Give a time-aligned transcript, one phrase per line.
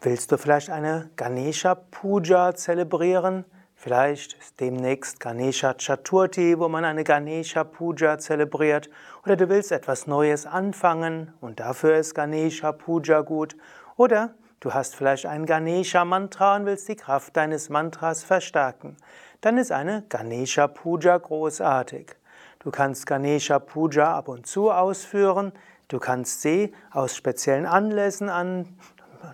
[0.00, 3.44] Willst du vielleicht eine Ganesha Puja zelebrieren?
[3.84, 8.88] Vielleicht ist demnächst Ganesha Chaturthi, wo man eine Ganesha Puja zelebriert.
[9.24, 13.56] Oder du willst etwas Neues anfangen und dafür ist Ganesha Puja gut.
[13.96, 18.98] Oder du hast vielleicht ein Ganesha Mantra und willst die Kraft deines Mantras verstärken.
[19.40, 22.14] Dann ist eine Ganesha Puja großartig.
[22.60, 25.50] Du kannst Ganesha Puja ab und zu ausführen.
[25.88, 28.78] Du kannst sie aus speziellen Anlässen an,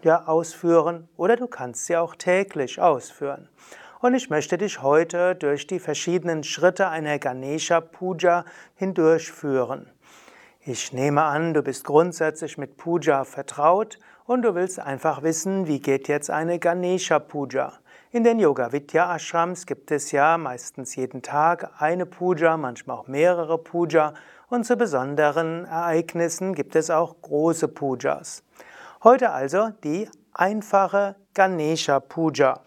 [0.03, 3.51] ja, ausführen oder du kannst sie auch täglich ausführen.
[4.01, 8.45] Und ich möchte dich heute durch die verschiedenen Schritte einer Ganesha Puja
[8.77, 9.91] hindurchführen.
[10.61, 15.81] Ich nehme an, du bist grundsätzlich mit Puja vertraut und du willst einfach wissen, wie
[15.81, 17.73] geht jetzt eine Ganesha Puja.
[18.13, 23.09] In den Yoga Vidya Ashrams gibt es ja meistens jeden Tag eine Puja, manchmal auch
[23.09, 24.15] mehrere Puja
[24.49, 28.45] und zu besonderen Ereignissen gibt es auch große Pujas.
[29.03, 32.61] Heute also die einfache Ganesha Puja.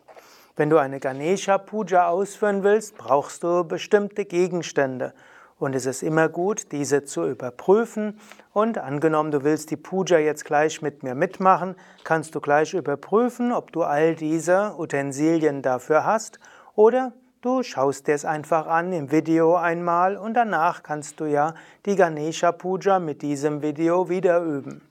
[0.62, 5.12] Wenn du eine Ganesha Puja ausführen willst, brauchst du bestimmte Gegenstände.
[5.58, 8.20] Und es ist immer gut, diese zu überprüfen.
[8.54, 13.52] Und angenommen, du willst die Puja jetzt gleich mit mir mitmachen, kannst du gleich überprüfen,
[13.52, 16.38] ob du all diese Utensilien dafür hast.
[16.76, 21.56] Oder du schaust dir es einfach an im Video einmal und danach kannst du ja
[21.88, 24.88] die Ganesha Puja mit diesem Video wieder üben.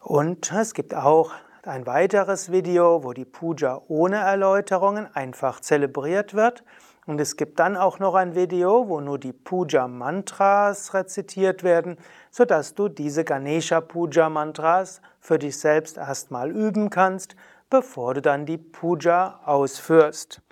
[0.00, 1.32] Und es gibt auch
[1.66, 6.64] ein weiteres Video, wo die Puja ohne Erläuterungen einfach zelebriert wird.
[7.06, 11.96] Und es gibt dann auch noch ein Video, wo nur die Puja-Mantras rezitiert werden,
[12.30, 17.36] sodass du diese Ganesha-Puja-Mantras für dich selbst erstmal üben kannst,
[17.70, 20.42] bevor du dann die Puja ausführst.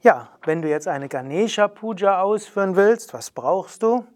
[0.00, 4.06] Ja, wenn du jetzt eine Ganesha-Puja ausführen willst, was brauchst du?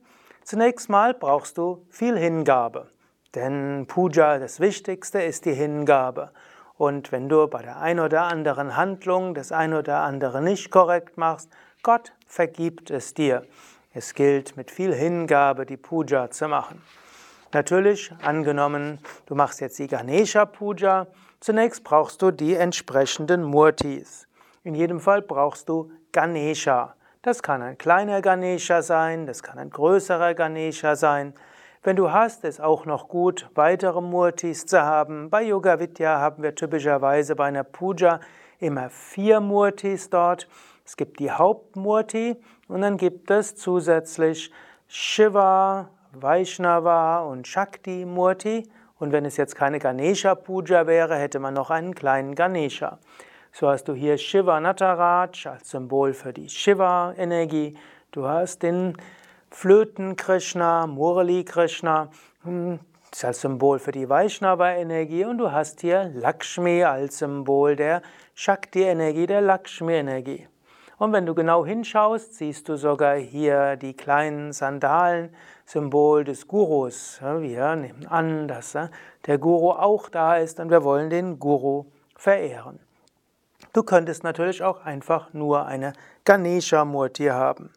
[0.44, 2.88] Zunächst mal brauchst du viel Hingabe.
[3.34, 6.30] Denn Puja, das Wichtigste ist die Hingabe.
[6.76, 11.16] Und wenn du bei der ein oder anderen Handlung das ein oder andere nicht korrekt
[11.16, 11.48] machst,
[11.82, 13.46] Gott vergibt es dir.
[13.92, 16.82] Es gilt mit viel Hingabe die Puja zu machen.
[17.52, 21.06] Natürlich, angenommen, du machst jetzt die Ganesha Puja,
[21.40, 24.28] zunächst brauchst du die entsprechenden Murtis.
[24.62, 26.94] In jedem Fall brauchst du Ganesha.
[27.22, 31.34] Das kann ein kleiner Ganesha sein, das kann ein größerer Ganesha sein.
[31.82, 35.30] Wenn du hast, ist auch noch gut, weitere Murtis zu haben.
[35.30, 38.20] Bei Yoga Vidya haben wir typischerweise bei einer Puja
[38.58, 40.46] immer vier Murtis dort.
[40.84, 42.36] Es gibt die Hauptmurti
[42.68, 44.52] und dann gibt es zusätzlich
[44.88, 48.68] Shiva, Vaishnava und Shakti Murti.
[48.98, 52.98] Und wenn es jetzt keine Ganesha Puja wäre, hätte man noch einen kleinen Ganesha.
[53.52, 57.74] So hast du hier Shiva Nataraj als Symbol für die Shiva-Energie.
[58.12, 58.98] Du hast den
[59.52, 62.08] Flöten Krishna, Murali Krishna,
[62.44, 62.78] hm,
[63.10, 68.00] das ist als Symbol für die Vaishnava-Energie und du hast hier Lakshmi als Symbol der
[68.34, 70.46] Shakti-Energie, der Lakshmi-Energie.
[70.98, 75.34] Und wenn du genau hinschaust, siehst du sogar hier die kleinen Sandalen,
[75.66, 77.20] Symbol des Gurus.
[77.20, 78.78] Wir nehmen an, dass
[79.26, 81.86] der Guru auch da ist und wir wollen den Guru
[82.16, 82.78] verehren.
[83.72, 85.92] Du könntest natürlich auch einfach nur eine
[86.24, 87.70] Ganesha-Murti haben.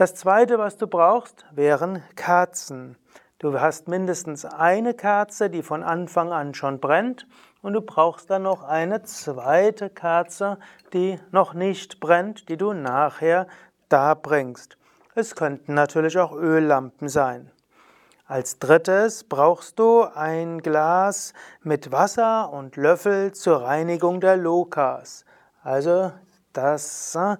[0.00, 2.96] Das zweite, was du brauchst, wären Kerzen.
[3.38, 7.26] Du hast mindestens eine Kerze, die von Anfang an schon brennt,
[7.60, 10.58] und du brauchst dann noch eine zweite Kerze,
[10.94, 13.46] die noch nicht brennt, die du nachher
[13.90, 14.78] da bringst.
[15.14, 17.50] Es könnten natürlich auch Öllampen sein.
[18.24, 25.26] Als drittes brauchst du ein Glas mit Wasser und Löffel zur Reinigung der Lokas.
[25.62, 26.10] Also
[26.54, 27.36] das äh,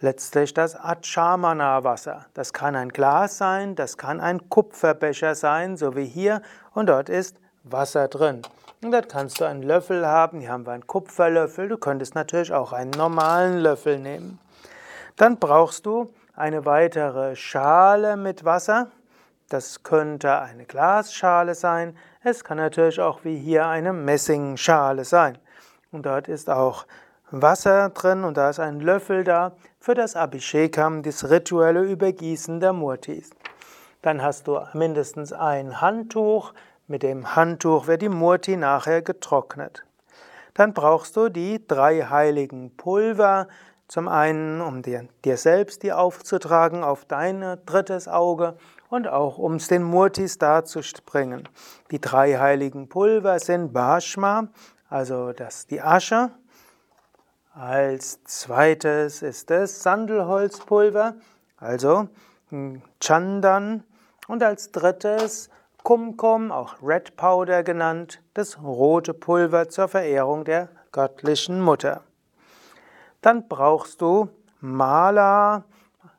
[0.00, 2.26] letztlich das Achamana-Wasser.
[2.34, 6.42] Das kann ein Glas sein, das kann ein Kupferbecher sein, so wie hier,
[6.72, 8.42] und dort ist Wasser drin.
[8.82, 12.52] Und dort kannst du einen Löffel haben, hier haben wir einen Kupferlöffel, du könntest natürlich
[12.52, 14.38] auch einen normalen Löffel nehmen.
[15.16, 18.90] Dann brauchst du eine weitere Schale mit Wasser.
[19.50, 25.38] Das könnte eine Glasschale sein, es kann natürlich auch wie hier eine Messingschale sein.
[25.90, 26.86] Und dort ist auch
[27.32, 32.72] Wasser drin und da ist ein Löffel da für das Abhishekam, das rituelle Übergießen der
[32.72, 33.30] Murtis.
[34.02, 36.52] Dann hast du mindestens ein Handtuch.
[36.88, 39.84] Mit dem Handtuch wird die Murti nachher getrocknet.
[40.54, 43.46] Dann brauchst du die drei heiligen Pulver.
[43.86, 48.56] Zum einen, um dir, dir selbst die aufzutragen auf dein drittes Auge
[48.88, 51.48] und auch um es den Murtis darzubringen.
[51.90, 54.48] Die drei heiligen Pulver sind Bhashma,
[54.88, 56.30] also das, die Asche.
[57.60, 61.12] Als zweites ist es Sandelholzpulver,
[61.58, 62.08] also
[62.48, 63.84] hm, Chandan.
[64.28, 65.50] Und als drittes
[65.82, 72.00] Kumkum, auch Red Powder genannt, das rote Pulver zur Verehrung der göttlichen Mutter.
[73.20, 74.30] Dann brauchst du
[74.62, 75.64] Mala,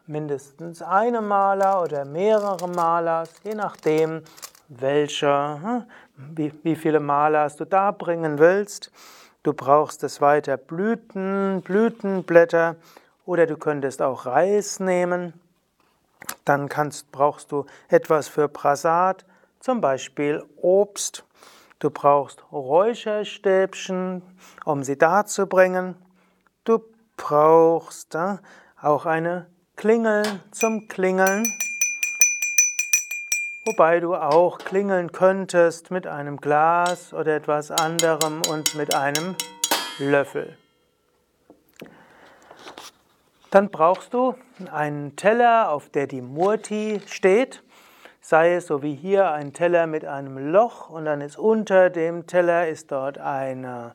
[0.05, 4.21] mindestens eine Mala oder mehrere Malas, je nachdem,
[4.67, 5.85] welche, hm,
[6.35, 8.91] wie, wie viele Malas du da bringen willst.
[9.43, 12.75] Du brauchst es weiter Blüten, Blütenblätter
[13.25, 15.33] oder du könntest auch Reis nehmen.
[16.45, 19.25] Dann kannst, brauchst du etwas für Prasad,
[19.59, 21.25] zum Beispiel Obst.
[21.79, 24.21] Du brauchst Räucherstäbchen,
[24.65, 25.95] um sie darzubringen.
[26.63, 26.83] Du
[27.17, 28.37] brauchst äh,
[28.79, 31.47] auch eine Klingel zum Klingeln.
[33.63, 39.35] Wobei du auch klingeln könntest mit einem Glas oder etwas anderem und mit einem
[39.99, 40.57] Löffel.
[43.51, 44.33] Dann brauchst du
[44.71, 47.61] einen Teller, auf der die Murti steht.
[48.19, 52.25] Sei es so wie hier ein Teller mit einem Loch und dann ist unter dem
[52.25, 53.93] Teller ist dort eine,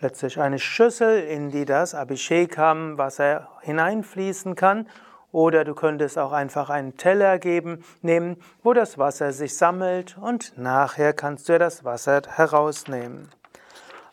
[0.00, 4.88] letztlich eine Schüssel, in die das Abhishekam Wasser hineinfließen kann
[5.34, 10.56] oder du könntest auch einfach einen Teller geben, nehmen, wo das Wasser sich sammelt und
[10.56, 13.28] nachher kannst du das Wasser herausnehmen.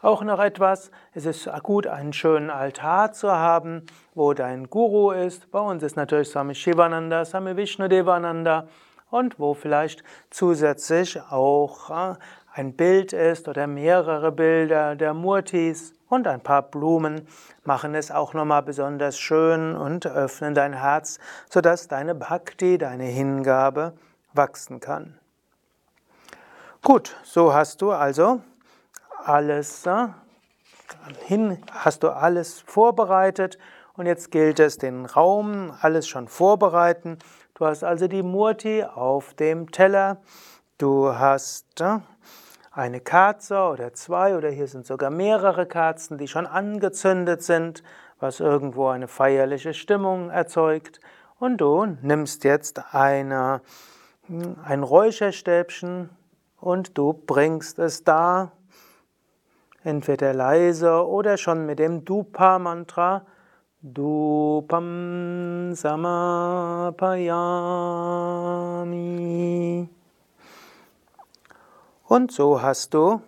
[0.01, 3.85] Auch noch etwas, es ist gut, einen schönen Altar zu haben,
[4.15, 5.51] wo dein Guru ist.
[5.51, 8.67] Bei uns ist natürlich Swami Shivananda, Swami Vishnudevananda
[9.11, 12.15] und wo vielleicht zusätzlich auch äh,
[12.51, 17.25] ein Bild ist oder mehrere Bilder der Murtis und ein paar Blumen
[17.63, 21.19] machen es auch nochmal besonders schön und öffnen dein Herz,
[21.49, 23.93] sodass deine Bhakti, deine Hingabe
[24.33, 25.17] wachsen kann.
[26.83, 28.41] Gut, so hast du also
[29.23, 30.07] alles äh,
[31.25, 33.57] hin, hast du alles vorbereitet
[33.95, 37.19] und jetzt gilt es, den Raum alles schon vorbereiten.
[37.53, 40.17] Du hast also die Murti auf dem Teller,
[40.77, 41.99] du hast äh,
[42.71, 47.83] eine Kerze oder zwei oder hier sind sogar mehrere Kerzen, die schon angezündet sind,
[48.19, 51.01] was irgendwo eine feierliche Stimmung erzeugt.
[51.37, 53.61] Und du nimmst jetzt eine,
[54.63, 56.09] ein Räucherstäbchen
[56.59, 58.51] und du bringst es da,
[59.83, 63.25] entweder leise oder schon mit dem Dupa-Mantra.
[63.83, 67.01] Dupam Samapayami.
[72.11, 73.21] Und so hast du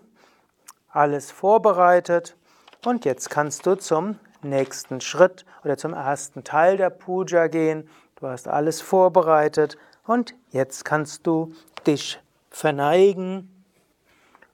[0.89, 2.35] alles vorbereitet
[2.83, 7.87] und jetzt kannst du zum nächsten Schritt oder zum ersten Teil der Puja gehen.
[8.17, 11.53] Du hast alles vorbereitet und jetzt kannst du
[11.87, 12.19] dich
[12.49, 13.65] verneigen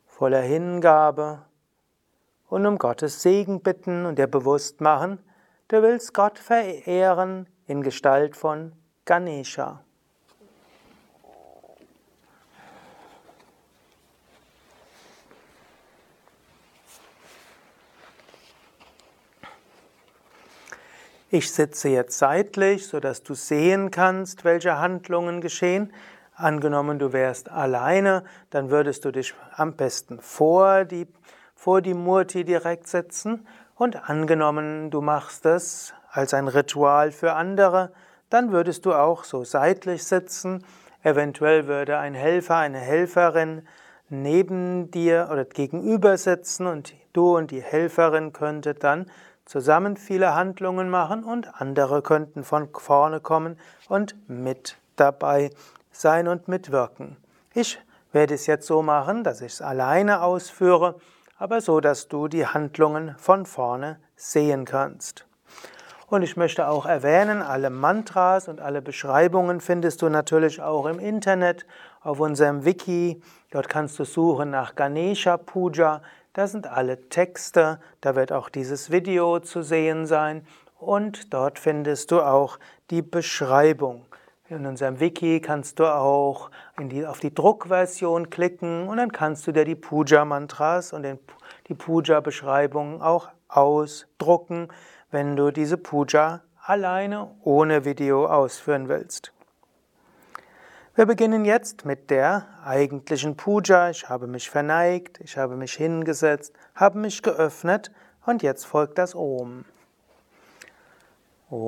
[0.05, 1.41] voller Hingabe
[2.49, 5.17] und um Gottes Segen bitten und dir bewusst machen,
[5.69, 8.73] du willst Gott verehren in Gestalt von
[9.05, 9.83] Ganesha.
[21.31, 25.93] Ich sitze jetzt seitlich, sodass du sehen kannst, welche Handlungen geschehen.
[26.33, 31.07] Angenommen, du wärst alleine, dann würdest du dich am besten vor die,
[31.53, 33.45] vor die Murti direkt setzen.
[33.75, 37.91] Und angenommen, du machst es als ein Ritual für andere,
[38.31, 40.65] dann würdest du auch so seitlich sitzen.
[41.03, 43.67] Eventuell würde ein Helfer, eine Helferin
[44.09, 49.05] neben dir oder gegenüber sitzen und du und die Helferin könntet dann
[49.49, 55.49] zusammen viele Handlungen machen und andere könnten von vorne kommen und mit dabei
[55.91, 57.17] sein und mitwirken.
[57.55, 57.79] Ich
[58.11, 60.99] werde es jetzt so machen, dass ich es alleine ausführe,
[61.39, 65.25] aber so, dass du die Handlungen von vorne sehen kannst.
[66.05, 70.99] Und ich möchte auch erwähnen, alle Mantras und alle Beschreibungen findest du natürlich auch im
[70.99, 71.65] Internet
[72.01, 73.19] auf unserem Wiki.
[73.49, 76.01] Dort kannst du suchen nach Ganesha Puja.
[76.39, 80.47] Da sind alle Texte, da wird auch dieses Video zu sehen sein
[80.79, 82.59] und dort findest du auch
[82.91, 84.05] die Beschreibung.
[84.47, 89.51] In unserem Wiki kannst du auch die, auf die Druckversion klicken und dann kannst du
[89.51, 91.19] dir die Puja-Mantras und den,
[91.67, 94.69] die Puja-Beschreibungen auch ausdrucken,
[95.11, 99.33] wenn du diese Puja alleine ohne Video ausführen willst.
[100.99, 103.89] Wir beginnen jetzt mit der eigentlichen Puja.
[103.89, 107.89] Ich habe mich verneigt, ich habe mich hingesetzt, habe mich geöffnet
[108.25, 109.63] und jetzt folgt das Om.
[111.49, 111.63] Om.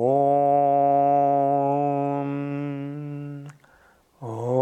[4.20, 4.61] Om.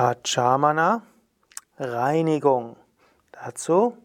[0.00, 1.02] Achamana,
[1.78, 2.76] Reinigung.
[3.32, 3.98] Dazu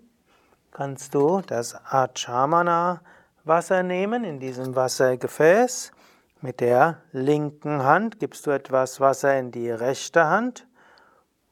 [0.72, 3.00] kannst du das Achamana
[3.46, 5.94] Wasser nehmen in diesem Wassergefäß.
[6.42, 10.68] Mit der linken Hand gibst du etwas Wasser in die rechte Hand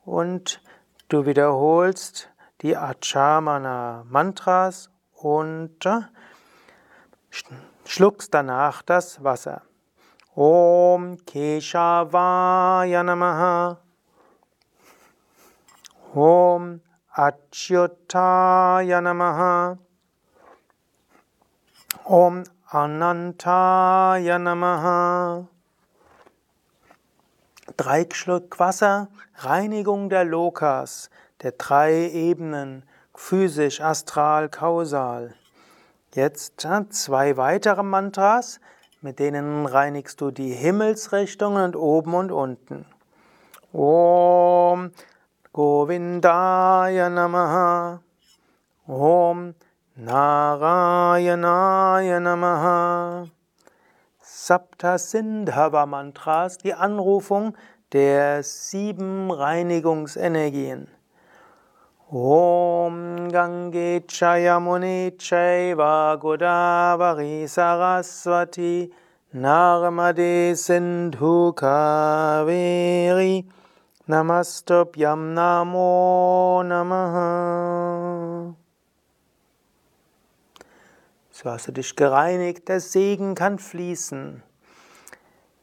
[0.03, 0.61] und
[1.07, 2.29] du wiederholst
[2.63, 6.01] die Achamana Mantras und äh,
[7.85, 9.61] schluckst danach das Wasser.
[10.35, 13.82] Om Keshavaya Namaha
[16.15, 16.79] Om
[17.17, 19.79] Achyutaya Namaha
[22.05, 25.47] Om Anantaya Namaha
[27.77, 31.09] Drei Schluck Wasser, Reinigung der Lokas,
[31.41, 32.83] der drei Ebenen,
[33.15, 35.33] physisch, astral, kausal.
[36.13, 38.59] Jetzt zwei weitere Mantras,
[39.01, 42.85] mit denen reinigst du die Himmelsrichtungen und oben und unten.
[43.71, 44.91] Om
[45.53, 48.01] Govindaya Namaha
[48.89, 49.53] Om
[50.01, 53.29] Narayanaya Namaha
[54.19, 57.53] Sapta Sindhava Mantras, die Anrufung
[57.91, 60.87] der sieben Reinigungsenergien.
[62.09, 68.91] Om Gange Chayamuni Chaiva Godavari Saraswati
[69.31, 73.45] Narmade Sindhu Kaveri
[74.07, 78.53] Namastobhyam Namo Namaha
[81.43, 84.43] so hast du dich gereinigt, der Segen kann fließen.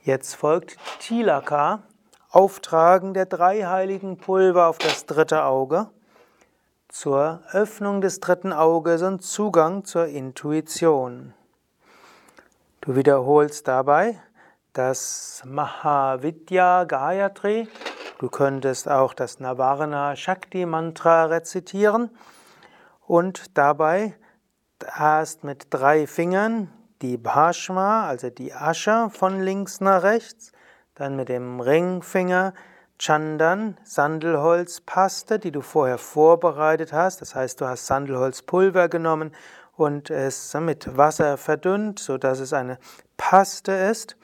[0.02, 1.82] Jetzt folgt Tilaka,
[2.30, 5.88] Auftragen der drei heiligen Pulver auf das dritte Auge
[6.88, 11.34] zur Öffnung des dritten Auges und Zugang zur Intuition.
[12.80, 14.20] Du wiederholst dabei
[14.72, 17.68] das Mahavidya Gayatri.
[18.20, 22.10] Du könntest auch das Navarna Shakti Mantra rezitieren
[23.06, 24.14] und dabei
[24.98, 30.52] erst mit drei Fingern die Bhashma, also die Asche von links nach rechts,
[30.94, 32.52] dann mit dem Ringfinger
[32.98, 37.22] Chandan, Sandelholzpaste, die du vorher vorbereitet hast.
[37.22, 39.32] Das heißt, du hast Sandelholzpulver genommen
[39.76, 42.78] und es mit Wasser verdünnt, sodass es eine
[43.16, 44.18] Paste ist.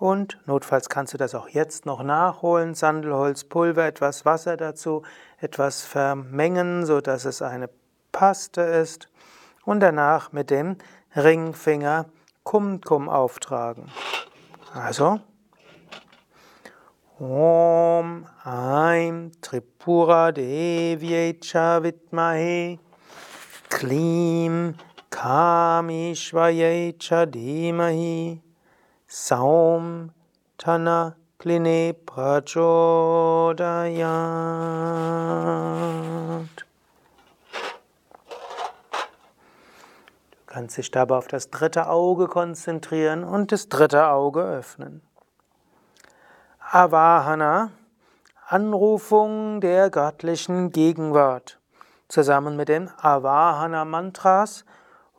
[0.00, 2.74] Und notfalls kannst du das auch jetzt noch nachholen.
[2.74, 5.02] Sandelholzpulver, etwas Wasser dazu,
[5.38, 7.68] etwas vermengen, sodass es eine
[8.10, 9.10] Paste ist
[9.66, 10.78] und danach mit dem
[11.14, 12.06] Ringfinger
[12.44, 13.90] Kumkum auftragen.
[14.72, 15.20] Also
[17.18, 22.78] Om Aim Tripura Devyecha Vidmahe
[23.68, 24.76] Klim
[25.10, 28.40] Kamishvayecha Dhimahi
[29.12, 30.12] Saum
[30.56, 32.84] Tana Kline Prachodayat
[40.46, 45.02] kannst dich dabei auf das dritte Auge konzentrieren und das dritte Auge öffnen.
[46.70, 47.72] Avahana,
[48.46, 51.58] Anrufung der göttlichen Gegenwart,
[52.06, 54.64] zusammen mit den Avahana Mantras.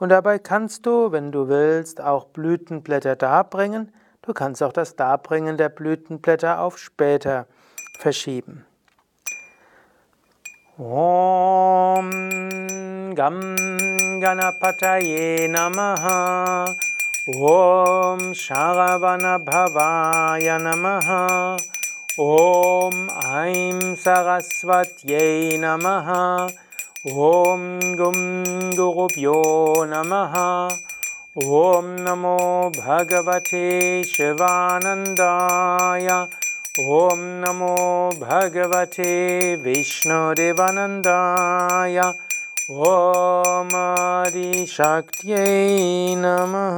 [0.02, 3.94] Und dabei kannst du, wenn du willst, auch Blütenblätter darbringen.
[4.24, 7.46] Du kannst auch das Darbringen der Blütenblätter auf später
[8.00, 8.66] verschieben.
[10.80, 12.10] Om
[13.14, 13.56] Gam
[14.20, 16.66] Ganapataye Namaha
[17.38, 21.58] Om Sharavana Bhavaya Namaha
[22.18, 26.50] Om Aim Sarasvatye Namaha
[27.10, 27.62] ॐ
[27.98, 28.18] गुं
[28.78, 29.38] गुरुभ्यो
[29.92, 30.34] नमः
[31.60, 32.34] ॐ नमो
[32.76, 33.62] भगवते
[34.08, 36.10] शिवानन्दाय
[36.98, 37.78] ॐ नमो
[38.22, 39.08] भगवते
[39.64, 40.38] विष्णुदेवानन्दाय
[42.90, 45.48] ॐ आदिशक्त्यै
[46.26, 46.78] नमः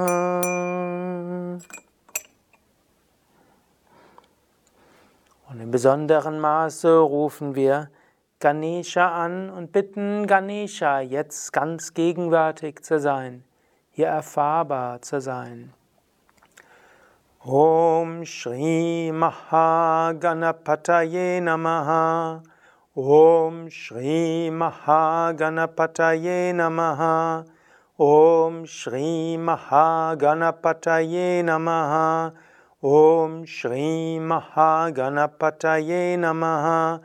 [5.50, 7.90] Und in besonderem Maße rufen wir
[8.44, 13.46] Ganesha an und bitten Ganesha jetzt ganz gegenwärtig zu sein,
[13.90, 15.72] hier erfahrbar zu sein.
[17.46, 22.44] Om Shri Mahaganapataye Namaha.
[22.98, 27.46] Om Shri Mahaganapataye Namaha.
[27.98, 32.34] Om Shri Mahaganapataye Namaha.
[32.82, 37.00] Om Shri Mahaganapataye Namaha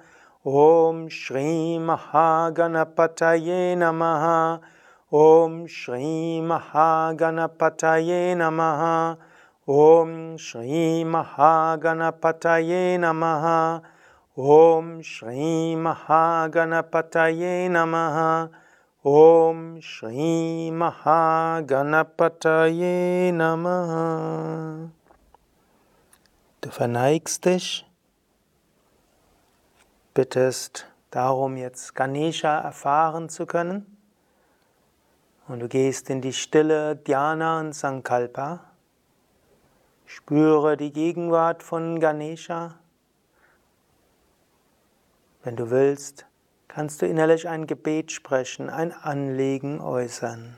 [0.49, 4.61] Om Shri Mahaganapataye Namaha.
[5.13, 9.19] Om Shri Mahaganapataye Namaha.
[9.67, 13.83] Om Shri Mahaganapataye Namaha.
[14.39, 18.49] Om Shri Mahaganapataye Namaha.
[19.05, 24.89] Om Shri Mahaganapataye Namaha.
[26.63, 27.85] Du verneigst dich,
[30.19, 33.97] bittest darum, jetzt Ganesha erfahren zu können.
[35.47, 38.65] Und du gehst in die Stille Dhyana und Sankalpa.
[40.07, 42.81] Spüre die Gegenwart von Ganesha.
[45.45, 46.27] Wenn du willst,
[46.67, 50.57] kannst du innerlich ein Gebet sprechen, ein Anliegen äußern.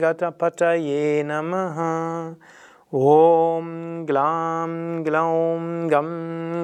[0.01, 1.81] गणपतये नमः
[2.93, 6.07] ॐ ग्लां ग्लौं गं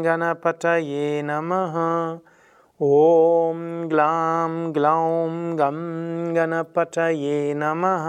[0.03, 1.75] गणपतये नमः।
[2.81, 5.79] ॐ ग्लां ग्लौं गं
[6.36, 8.07] गणपतये नमः।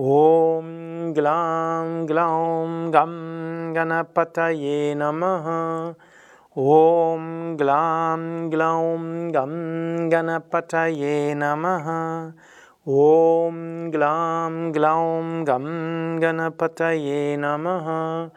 [0.00, 0.64] ॐ
[1.12, 3.14] ग्लां ग्लौं गं
[3.74, 5.48] गणपतये नमः।
[6.58, 9.56] ॐ ग्लां ग्लौं गं
[10.12, 11.90] गणपतये नमः।
[12.86, 18.30] Om Glam Glaum Gam Ganapataye Namaha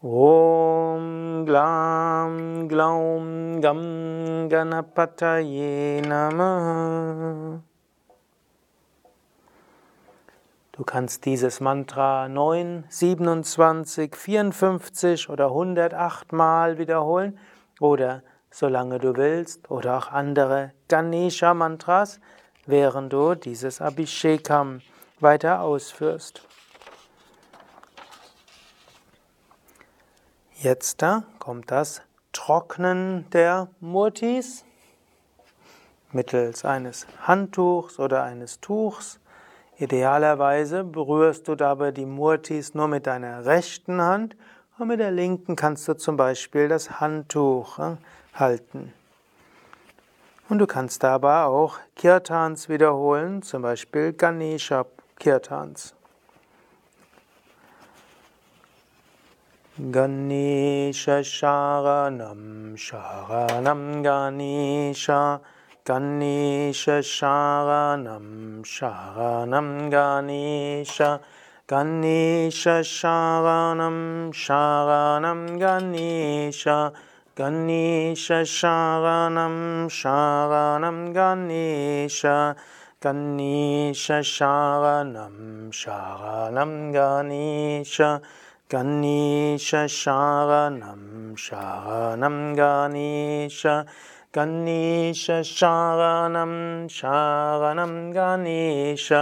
[0.00, 7.60] Om Glam Glaum Gam Ganapataye Namaha
[10.72, 17.38] Du kannst dieses Mantra 9, 27, 54 oder 108 Mal wiederholen
[17.78, 22.20] oder solange du willst oder auch andere Ganesha Mantras
[22.66, 24.80] während du dieses Abhishekam
[25.20, 26.42] weiter ausführst.
[30.60, 34.64] Jetzt da kommt das Trocknen der Murtis
[36.12, 39.18] mittels eines Handtuchs oder eines Tuchs.
[39.76, 44.36] Idealerweise berührst du dabei die Murtis nur mit deiner rechten Hand
[44.78, 47.96] und mit der linken kannst du zum Beispiel das Handtuch äh,
[48.34, 48.92] halten.
[50.48, 54.84] Und du kannst dabei auch Kirtans wiederholen, zum Beispiel Ganesha
[55.18, 55.94] Kirtans.
[59.78, 65.40] Ganesha Sharanam Sharanam Ganesha.
[65.84, 71.20] Ganesha Sharanam Sharanam Ganesha.
[71.66, 76.92] Ganesha Sharanam Sharanam Ganesha
[77.38, 82.22] Ganesh शरणं शरणं गणेश
[83.04, 88.00] गणेश शरणं शरणं गणेश
[88.72, 93.66] गणेश शरणं शरणं गणेश
[94.36, 99.12] गणेश शरणं शरणं गणेश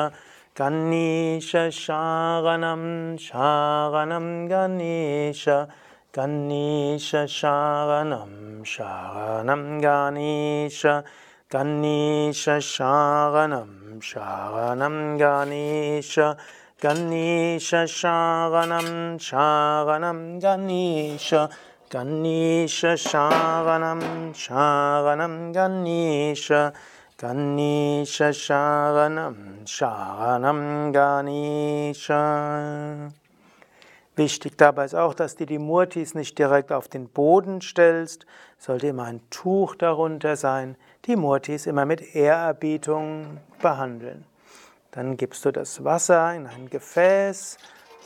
[0.60, 5.48] गणेश शरणं शरणं गणेश
[6.14, 10.82] कन्नीशावनं शावनं गानीश।
[11.52, 16.18] कन्नशावनं शावनं गानीश।
[16.82, 21.30] कन्यशावनं शावनं गनीश।
[21.92, 26.48] कन्यशावनं शावनं गानीष
[27.22, 32.06] कन्नीशावनं शावनं गानीश।
[34.20, 38.26] Wichtig dabei ist auch, dass du die Murtis nicht direkt auf den Boden stellst,
[38.58, 44.26] sollte immer ein Tuch darunter sein, die Murtis immer mit Ehrerbietung behandeln.
[44.90, 47.56] Dann gibst du das Wasser in ein Gefäß,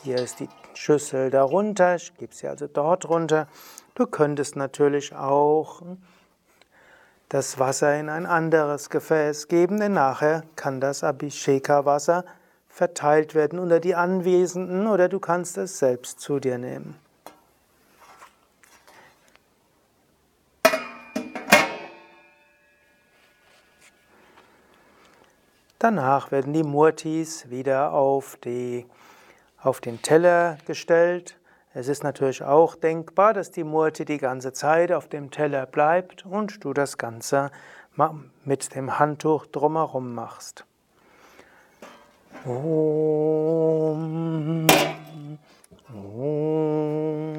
[0.03, 3.49] hier ist die Schüssel darunter, ich gebe sie also dort runter.
[3.95, 5.81] Du könntest natürlich auch
[7.27, 12.23] das Wasser in ein anderes Gefäß geben, denn nachher kann das Abhisheka-Wasser
[12.75, 16.99] verteilt werden unter die Anwesenden oder du kannst es selbst zu dir nehmen.
[25.79, 28.85] Danach werden die Murtis wieder auf, die,
[29.61, 31.39] auf den Teller gestellt.
[31.73, 36.25] Es ist natürlich auch denkbar, dass die Murti die ganze Zeit auf dem Teller bleibt
[36.25, 37.51] und du das Ganze
[38.43, 40.65] mit dem Handtuch drumherum machst.
[42.47, 44.07] Om.
[45.89, 47.34] Om.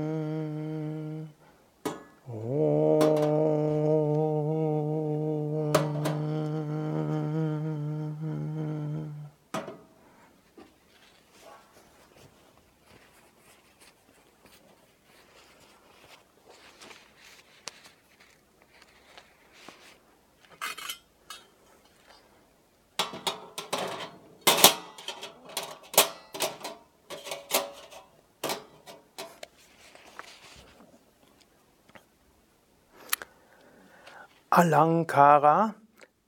[34.59, 35.75] Alankara,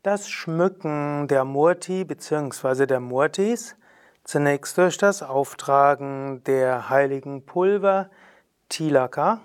[0.03, 2.85] das Schmücken der Murti bzw.
[2.85, 3.75] der Murtis,
[4.23, 8.11] zunächst durch das Auftragen der heiligen Pulver
[8.69, 9.41] Tilaka.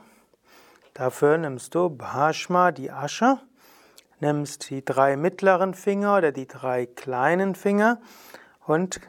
[0.94, 3.40] Dafür nimmst du Bhashma, die Asche,
[4.20, 8.02] nimmst die drei mittleren Finger oder die drei kleinen Finger
[8.66, 9.00] und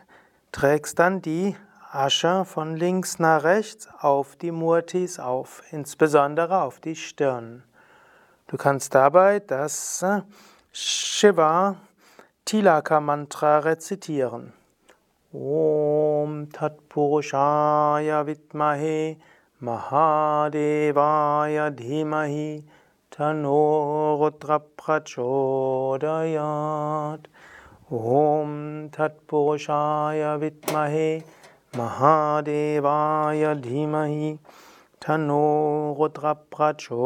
[0.53, 1.57] trägst dann die
[1.91, 7.65] Asche von links nach rechts auf die Murtis auf, insbesondere auf die Stirn.
[8.46, 10.20] Du kannst dabei das äh,
[10.70, 11.76] Shiva
[12.44, 14.52] Tilaka Mantra rezitieren.
[15.33, 19.16] Om Tat Purushaya Vidmahe
[19.62, 22.64] Mahadevaya Dhimahi
[23.11, 27.20] Tano Rudra Prachodayat
[27.90, 31.24] Om Tat Purushaya Vidmahe
[31.72, 34.38] Mahadevaya Dhimahi
[35.05, 36.97] Tano Rudra Prachodayat.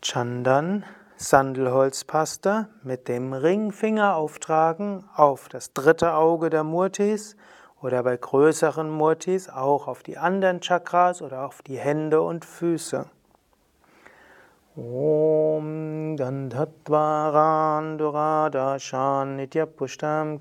[0.00, 0.86] Chandan,
[1.18, 7.36] Sandelholzpaste mit dem Ringfinger auftragen auf das dritte Auge der Murtis
[7.82, 13.04] oder bei größeren Murtis auch auf die anderen Chakras oder auf die Hände und Füße.
[14.76, 20.38] Om Gandhatvaran Duradashan Nityapushtam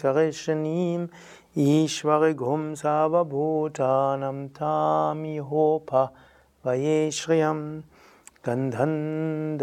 [1.57, 6.07] ईश्वरेघुं स बभूतानं थामि होफः
[6.65, 7.21] वयेष्
[8.45, 9.61] कन्दवयामि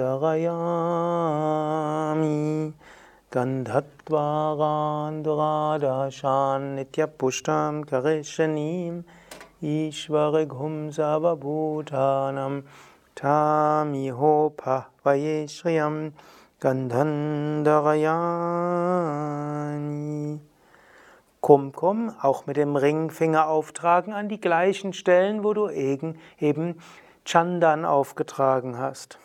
[3.34, 4.32] करिष्यनीम्
[5.84, 9.02] गान्द्शान्नित्यपुष्टां कर्षनीम्
[9.74, 12.60] ईश्वरघुं स बभूठानं
[13.20, 14.08] ठामि
[21.42, 26.76] Kumkum auch mit dem Ringfinger auftragen an die gleichen Stellen, wo du eben, eben
[27.24, 29.18] Chandan aufgetragen hast.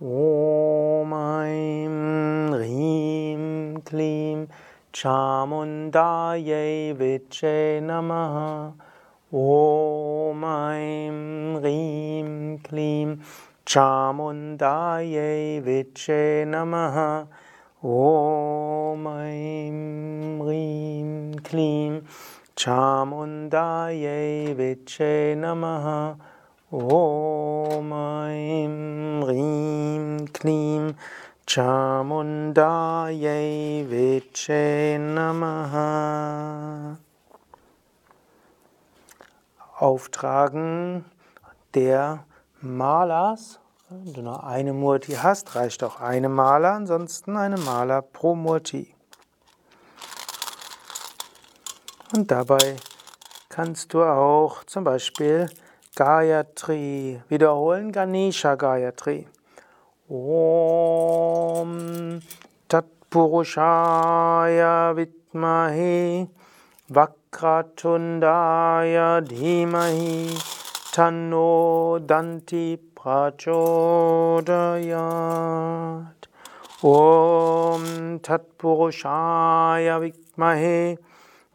[0.00, 4.48] Om Aim Rim Klim
[4.94, 8.72] Chamundaye Viche Namaha
[9.30, 13.20] Om Aim Rim Klim
[13.66, 17.28] Chamundaye Viche Namaha
[17.84, 22.06] Om Aim Rim Klim
[22.56, 26.16] Chamundaye Viche Namaha.
[26.72, 30.96] Om Aim Rim Klim
[31.46, 32.56] Chamundaye
[33.86, 36.96] Viche Namaha.
[39.78, 41.04] Auftragen
[41.74, 42.24] der
[42.62, 43.60] Malas
[44.02, 48.92] wenn du nur eine Murti hast, reicht auch eine Mala, ansonsten eine Mala pro Murti.
[52.14, 52.76] Und dabei
[53.48, 55.48] kannst du auch zum Beispiel
[55.96, 59.28] Gayatri wiederholen, Ganesha Gayatri.
[60.08, 60.20] Om
[62.68, 66.28] Tat Purushaya Vidmahi
[66.88, 70.36] Vakratundaya Dhimahi
[72.94, 73.50] Prachodayat.
[76.84, 80.96] Om Tat Purushaya Vikmahe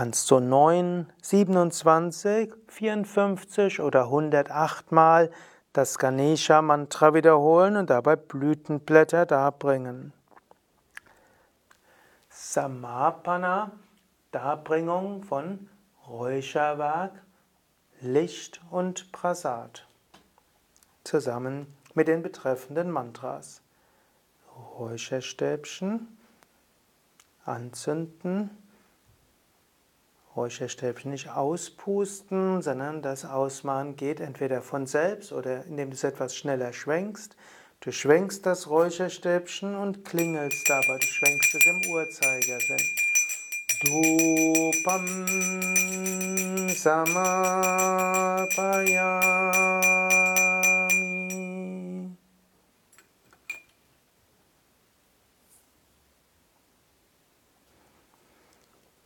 [0.00, 5.30] Kannst so 9, 27, 54 oder 108 Mal
[5.74, 10.14] das Ganesha Mantra wiederholen und dabei Blütenblätter darbringen.
[12.30, 13.72] Samapana,
[14.32, 15.68] Darbringung von
[16.08, 17.12] Räucherwerk,
[18.00, 19.86] Licht und Prasad.
[21.04, 23.60] Zusammen mit den betreffenden Mantras.
[24.78, 26.08] Räucherstäbchen
[27.44, 28.59] anzünden
[30.36, 36.36] Räucherstäbchen nicht auspusten, sondern das Ausmachen geht entweder von selbst oder indem du es etwas
[36.36, 37.36] schneller schwenkst.
[37.80, 40.98] Du schwenkst das Räucherstäbchen und klingelst dabei.
[40.98, 42.84] Du schwenkst es im Uhrzeigersinn.
[43.82, 45.26] Dupam
[46.68, 47.70] Samapayami.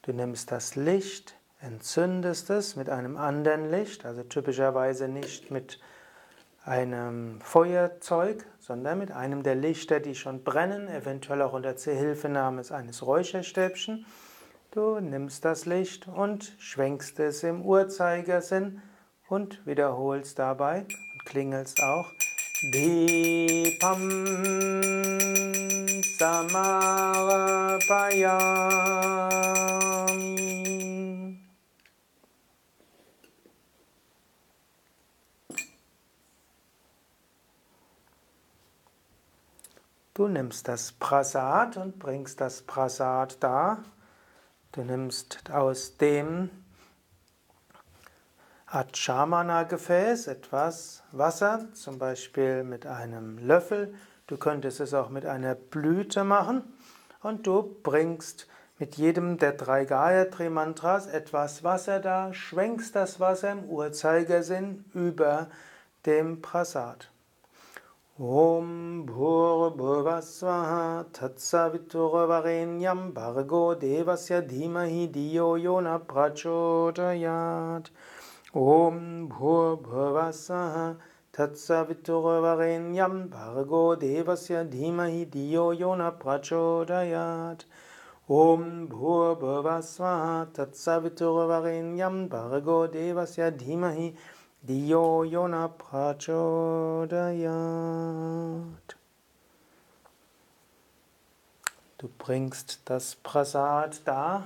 [0.05, 5.81] Du nimmst das Licht, entzündest es mit einem anderen Licht, also typischerweise nicht mit
[6.63, 13.07] einem Feuerzeug, sondern mit einem der Lichter, die schon brennen, eventuell auch unter Zuhilfenahme eines
[13.07, 14.05] Räucherstäbchen.
[14.73, 18.83] Du nimmst das Licht und schwenkst es im Uhrzeigersinn
[19.29, 22.13] und wiederholst dabei und klingelst auch
[22.75, 24.11] Deepam
[26.19, 28.84] Samarapayami.
[40.25, 43.85] Du nimmst das Prasad und bringst das Prasad da.
[44.73, 46.49] Du nimmst aus dem
[48.67, 53.95] Achamana-Gefäß etwas Wasser, zum Beispiel mit einem Löffel.
[54.27, 56.73] Du könntest es auch mit einer Blüte machen.
[57.21, 63.65] Und du bringst mit jedem der drei Gayatri-Mantras etwas Wasser da, schwenkst das Wasser im
[63.67, 65.51] Uhrzeigersinn über
[66.07, 67.11] dem Prasad.
[68.21, 68.67] ॐ
[69.07, 72.81] भुव भुवः स्वाहा थत्सवित्तु वरेण
[74.41, 77.89] धीमहि धियो यो न प्रचोदयात्।
[78.57, 80.93] ॐ भुव भुवः स्वाहा
[81.39, 83.19] थत्सवितुर्वरेण यं
[84.71, 87.67] धीमहि धियो यो न प्रचोदयात्।
[88.31, 92.27] ॐ भुव भुवः स्वाहा थत्सवितुवरेण यं
[93.51, 94.15] धीमहि
[94.67, 97.45] Diyo Yona Prachodayat.
[101.99, 104.45] Du bringst das Prasad da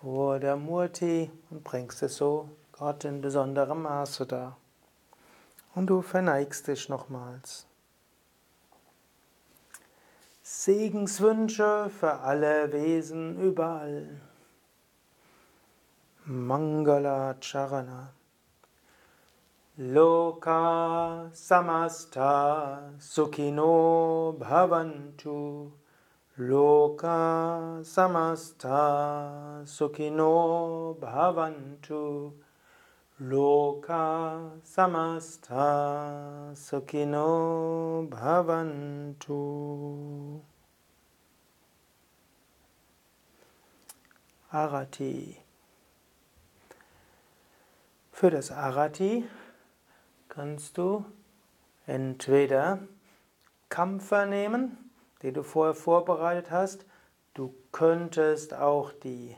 [0.00, 4.56] vor der Murti und bringst es so Gott in besonderem Maße da.
[5.74, 7.66] Und du verneigst dich nochmals.
[10.44, 14.20] Segenswünsche für alle Wesen überall.
[16.26, 18.12] Mangala Charana.
[19.80, 25.70] Loka samasta sukhino bhavantu.
[26.36, 32.32] Loka samasta sukhino bhavantu.
[33.20, 39.38] Loka samasta sukhino bhavantu.
[44.52, 45.36] Arati.
[48.10, 49.22] Für das Arati
[50.38, 51.04] kannst du
[51.88, 52.78] entweder
[53.70, 54.78] Kampfer nehmen,
[55.20, 56.86] die du vorher vorbereitet hast.
[57.34, 59.34] Du könntest auch die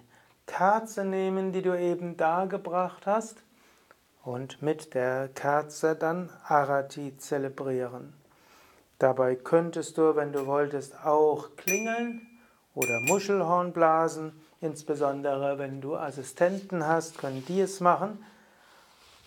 [0.47, 3.43] Kerze nehmen, die du eben dargebracht hast
[4.25, 8.13] und mit der Kerze dann Arati zelebrieren.
[8.99, 12.21] Dabei könntest du, wenn du wolltest, auch klingeln
[12.75, 18.23] oder Muschelhorn blasen Insbesondere wenn du Assistenten hast, können die es machen.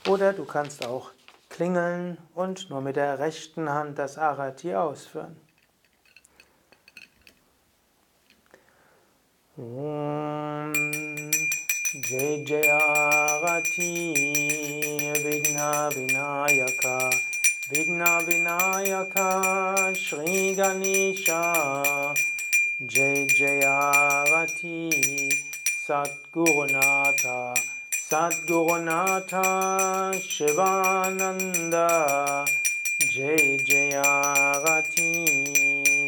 [0.07, 1.09] Oder du kannst auch
[1.53, 5.39] klingeln und nur mit der rechten Hand das Arati ausführen.
[9.55, 10.73] Om
[12.09, 14.15] Jai Jai Arati
[15.23, 17.11] Vigna Vinayaka
[17.69, 22.15] Vigna Vinayaka Shri Ganesha
[22.79, 24.89] Jai Jayavati
[25.85, 27.52] Satgurunatha
[28.13, 31.89] Satgurunatha Shivananda
[33.09, 35.25] Jai Jayavati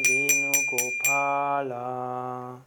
[0.06, 2.62] Venugopala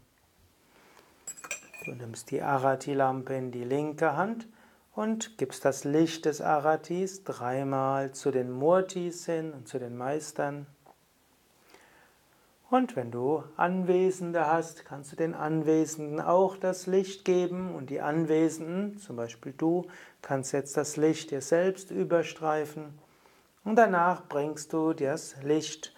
[1.85, 4.49] Du nimmst die Arati-Lampe in die linke Hand
[4.97, 10.67] und gibst das Licht des Aratis dreimal zu den Murtis hin und zu den Meistern.
[12.71, 18.03] Und wenn du Anwesende hast, kannst du den Anwesenden auch das Licht geben und die
[18.03, 19.87] Anwesenden, zum Beispiel du,
[20.21, 22.99] kannst jetzt das Licht dir selbst überstreifen
[23.65, 25.95] und danach bringst du das Licht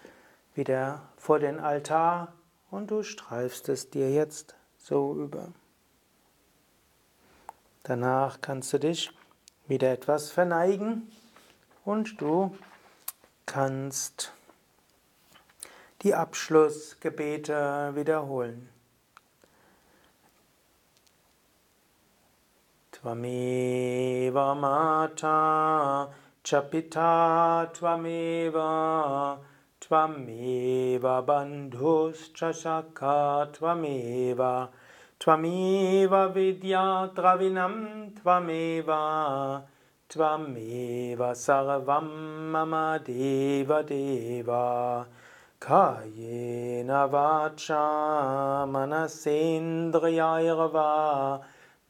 [0.55, 2.35] wieder vor den Altar
[2.71, 5.49] und du streifst es dir jetzt so über.
[7.83, 9.11] Danach kannst du dich
[9.67, 11.11] wieder etwas verneigen
[11.85, 12.57] und du
[13.47, 14.33] kannst
[16.03, 18.69] die Abschlussgebete wiederholen.
[22.93, 26.09] Tvameva Mata
[26.45, 29.39] Chapita Tvameva
[29.81, 34.69] Tvameva Bandhus Chashaka Tvameva
[35.19, 39.63] Tvameva Vidya Dravinam Tvameva
[40.09, 45.07] Tvameva Sarvam Mama Deva Deva
[45.63, 51.41] कायेन वाचा मनसेन्द्रियाय वा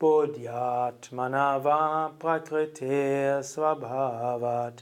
[0.01, 4.81] बोध्यात्मना वा प्रकृतेस्वभावात्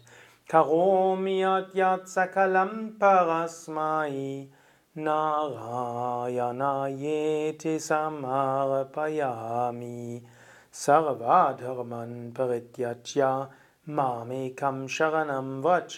[0.52, 4.46] करोमि यात्यात् सकलं पस्मै
[4.98, 10.22] नारायणायेति समर्पयामि।
[10.72, 13.46] सर्वाधर्मन् परित्यज्य
[13.88, 15.96] मामेकं शरणं वच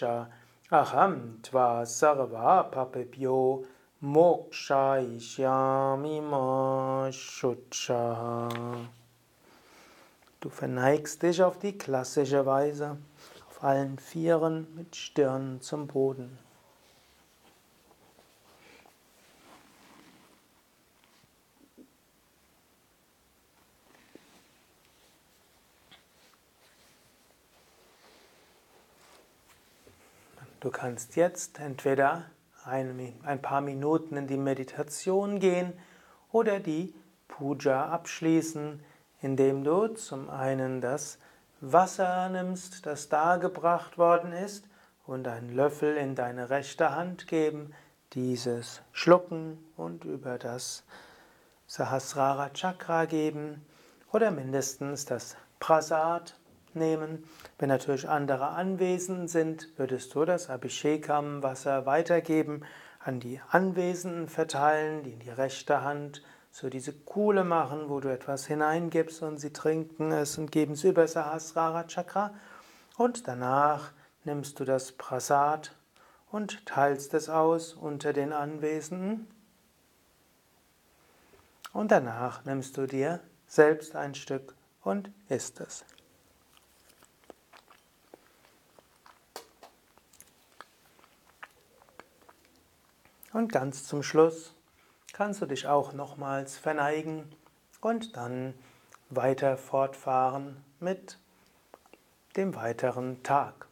[0.73, 3.65] Aham tva sarva papebhyo
[4.01, 8.47] mokshaishyami ma shucha.
[10.39, 12.95] Du verneigst dich auf die klassische Weise,
[13.49, 16.39] auf allen Vieren mit Stirn zum Boden.
[30.61, 32.25] Du kannst jetzt entweder
[32.65, 35.73] ein, ein paar Minuten in die Meditation gehen
[36.31, 36.93] oder die
[37.27, 38.79] Puja abschließen,
[39.21, 41.17] indem du zum einen das
[41.61, 44.65] Wasser nimmst, das dargebracht worden ist,
[45.07, 47.73] und einen Löffel in deine rechte Hand geben,
[48.13, 50.83] dieses schlucken und über das
[51.65, 53.65] Sahasrara Chakra geben
[54.11, 56.35] oder mindestens das Prasad
[56.75, 57.23] nehmen.
[57.59, 62.63] Wenn natürlich andere anwesend sind, würdest du das Abhishekam Wasser weitergeben,
[62.99, 68.09] an die Anwesenden verteilen, die in die rechte Hand so diese Kuhle machen, wo du
[68.09, 72.33] etwas hineingibst und sie trinken es und geben es über Sahasrara Chakra.
[72.97, 73.91] Und danach
[74.25, 75.73] nimmst du das Prasad
[76.31, 79.27] und teilst es aus unter den Anwesenden.
[81.73, 84.53] Und danach nimmst du dir selbst ein Stück
[84.83, 85.85] und isst es.
[93.33, 94.53] Und ganz zum Schluss
[95.13, 97.23] kannst du dich auch nochmals verneigen
[97.79, 98.53] und dann
[99.09, 101.17] weiter fortfahren mit
[102.35, 103.67] dem weiteren Tag.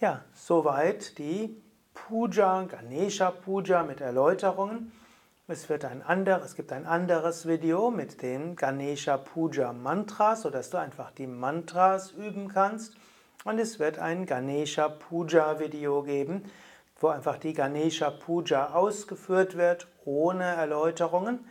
[0.00, 1.60] Ja, soweit die
[1.94, 4.92] Puja, Ganesha Puja mit Erläuterungen.
[5.46, 10.70] Es, wird ein anderes, es gibt ein anderes Video mit den Ganesha Puja Mantras, sodass
[10.70, 12.96] du einfach die Mantras üben kannst.
[13.44, 16.44] Und es wird ein Ganesha Puja Video geben,
[16.96, 21.46] wo einfach die Ganesha Puja ausgeführt wird, ohne Erläuterungen.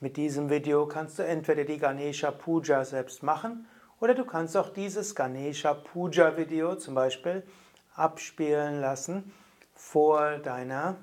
[0.00, 3.66] Mit diesem Video kannst du entweder die Ganesha Puja selbst machen
[4.00, 7.42] oder du kannst auch dieses Ganesha Puja Video zum Beispiel
[7.94, 9.32] abspielen lassen
[9.74, 10.96] vor deiner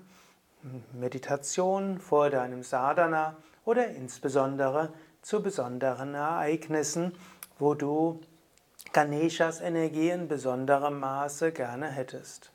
[0.94, 7.14] Meditation, vor deinem Sadhana oder insbesondere zu besonderen Ereignissen,
[7.60, 8.22] wo du
[8.94, 12.52] Ganeshas Energie in besonderem Maße gerne hättest.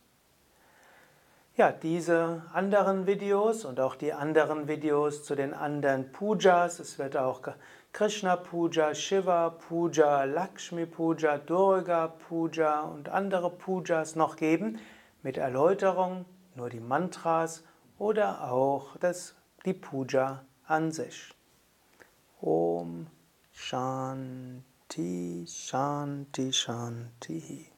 [1.59, 7.17] Ja, diese anderen Videos und auch die anderen Videos zu den anderen Pujas, es wird
[7.17, 7.41] auch
[7.95, 14.79] Krishna Puja, Shiva Puja, Lakshmi Puja, Durga Puja und andere Pujas noch geben,
[15.23, 16.27] mit Erläuterung,
[16.57, 17.65] nur die Mantras
[17.97, 19.35] oder auch das,
[19.65, 21.35] die Puja an sich.
[22.43, 23.07] Om
[23.51, 27.76] Shanti Shanti Shanti